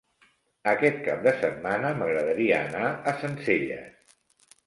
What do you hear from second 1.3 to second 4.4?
setmana m'agradaria anar a Sencelles.